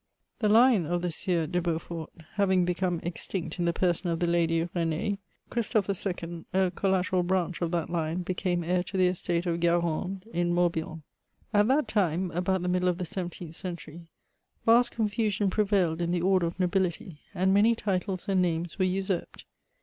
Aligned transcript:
The 0.39 0.49
line 0.49 0.87
of 0.87 1.03
the 1.03 1.11
Sires 1.11 1.49
de 1.49 1.61
Beaufort, 1.61 2.09
having 2.33 2.65
become 2.65 2.99
extinct 3.03 3.59
in 3.59 3.65
the 3.65 3.71
person 3.71 4.09
of 4.09 4.19
the 4.19 4.25
Lady 4.25 4.65
Ben^, 4.65 5.19
Christophe 5.51 5.87
II., 5.89 6.45
a 6.55 6.71
collateral 6.71 7.21
branch 7.21 7.61
of 7.61 7.69
that 7.69 7.87
line, 7.87 8.23
became 8.23 8.63
heir 8.63 8.81
to 8.85 8.97
the 8.97 9.05
estate 9.07 9.45
of 9.45 9.59
Gu^rande, 9.59 10.25
in 10.33 10.55
Morbihan. 10.55 11.03
At 11.53 11.67
that 11.67 11.87
time 11.87 12.31
(about 12.31 12.63
the 12.63 12.67
middle 12.67 12.89
of 12.89 12.97
the 12.97 13.05
seventeeth 13.05 13.55
century), 13.55 14.07
vast 14.65 14.91
ponfusion 14.95 15.51
prevailed 15.51 16.01
in 16.01 16.09
the 16.09 16.23
order 16.23 16.47
of 16.47 16.59
nobility; 16.59 17.19
and 17.35 17.53
many 17.53 17.75
titles 17.75 18.27
and 18.27 18.41
names 18.41 18.79
were 18.79 18.85
usurped. 18.85 19.43